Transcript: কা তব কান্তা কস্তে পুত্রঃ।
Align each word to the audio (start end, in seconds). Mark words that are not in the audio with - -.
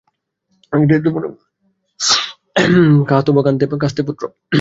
কা 3.09 3.17
তব 3.25 3.37
কান্তা 3.45 3.65
কস্তে 3.81 4.01
পুত্রঃ। 4.07 4.31